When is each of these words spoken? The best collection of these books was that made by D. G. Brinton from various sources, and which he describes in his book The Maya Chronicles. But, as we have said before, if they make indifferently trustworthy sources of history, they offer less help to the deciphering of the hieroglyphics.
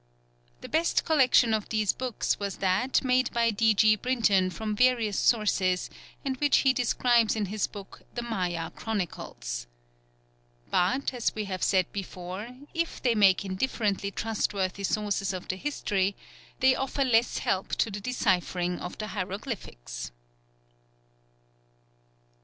The 0.61 0.67
best 0.67 1.05
collection 1.05 1.53
of 1.53 1.69
these 1.69 1.93
books 1.93 2.39
was 2.39 2.57
that 2.57 3.03
made 3.03 3.31
by 3.33 3.51
D. 3.51 3.75
G. 3.75 3.95
Brinton 3.95 4.49
from 4.49 4.75
various 4.75 5.15
sources, 5.19 5.91
and 6.25 6.37
which 6.37 6.57
he 6.65 6.73
describes 6.73 7.35
in 7.35 7.45
his 7.45 7.67
book 7.67 8.01
The 8.15 8.23
Maya 8.23 8.71
Chronicles. 8.71 9.67
But, 10.71 11.13
as 11.13 11.35
we 11.35 11.45
have 11.45 11.61
said 11.61 11.85
before, 11.91 12.47
if 12.73 12.99
they 12.99 13.13
make 13.13 13.45
indifferently 13.45 14.09
trustworthy 14.09 14.85
sources 14.85 15.33
of 15.33 15.51
history, 15.51 16.15
they 16.61 16.73
offer 16.73 17.05
less 17.05 17.37
help 17.37 17.75
to 17.75 17.91
the 17.91 18.01
deciphering 18.01 18.79
of 18.79 18.97
the 18.97 19.09
hieroglyphics. 19.09 20.11